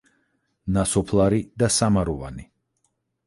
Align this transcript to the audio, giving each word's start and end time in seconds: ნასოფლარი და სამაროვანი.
ნასოფლარი 0.77 1.43
და 1.63 1.69
სამაროვანი. 1.77 2.47